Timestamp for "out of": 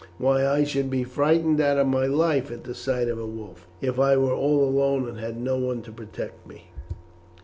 1.61-1.85